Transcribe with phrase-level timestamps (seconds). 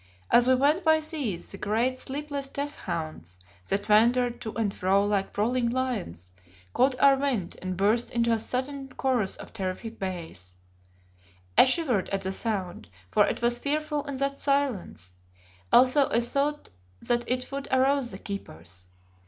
[0.31, 3.37] As we went by these, the great, sleepless death hounds,
[3.69, 6.31] that wandered to and fro like prowling lions,
[6.73, 10.55] caught our wind and burst into a sudden chorus of terrific bays.
[11.55, 15.13] I shivered at the sound, for it was fearful in that silence,
[15.71, 16.69] also I thought
[17.03, 18.87] that it would arouse the keepers.